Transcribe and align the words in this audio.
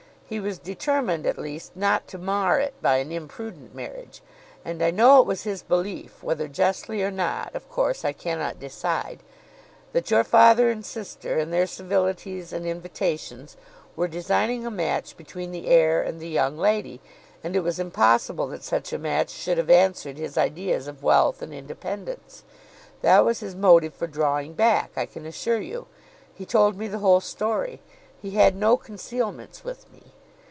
He 0.31 0.39
was 0.39 0.59
determined, 0.59 1.25
at 1.25 1.37
least, 1.37 1.75
not 1.75 2.07
to 2.07 2.17
mar 2.17 2.57
it 2.61 2.73
by 2.81 2.99
an 2.99 3.11
imprudent 3.11 3.75
marriage; 3.75 4.21
and 4.63 4.81
I 4.81 4.89
know 4.89 5.19
it 5.19 5.25
was 5.25 5.43
his 5.43 5.61
belief 5.61 6.23
(whether 6.23 6.47
justly 6.47 7.03
or 7.03 7.11
not, 7.11 7.53
of 7.53 7.67
course 7.69 8.05
I 8.05 8.13
cannot 8.13 8.57
decide), 8.57 9.23
that 9.91 10.09
your 10.09 10.23
father 10.23 10.69
and 10.69 10.85
sister, 10.85 11.37
in 11.37 11.51
their 11.51 11.67
civilities 11.67 12.53
and 12.53 12.65
invitations, 12.65 13.57
were 13.97 14.07
designing 14.07 14.65
a 14.65 14.71
match 14.71 15.17
between 15.17 15.51
the 15.51 15.67
heir 15.67 16.01
and 16.01 16.21
the 16.21 16.29
young 16.29 16.57
lady, 16.57 17.01
and 17.43 17.53
it 17.53 17.59
was 17.61 17.77
impossible 17.77 18.47
that 18.47 18.63
such 18.63 18.93
a 18.93 18.97
match 18.97 19.31
should 19.31 19.57
have 19.57 19.69
answered 19.69 20.15
his 20.15 20.37
ideas 20.37 20.87
of 20.87 21.03
wealth 21.03 21.41
and 21.41 21.53
independence. 21.53 22.43
That 23.01 23.25
was 23.25 23.41
his 23.41 23.53
motive 23.53 23.93
for 23.93 24.07
drawing 24.07 24.53
back, 24.53 24.91
I 24.95 25.07
can 25.07 25.25
assure 25.25 25.59
you. 25.59 25.87
He 26.33 26.45
told 26.45 26.77
me 26.77 26.87
the 26.87 26.99
whole 26.99 27.19
story. 27.19 27.81
He 28.21 28.29
had 28.31 28.55
no 28.55 28.77
concealments 28.77 29.65
with 29.65 29.91
me. 29.91 30.03